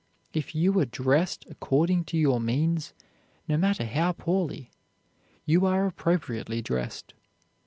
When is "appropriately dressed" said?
5.85-7.13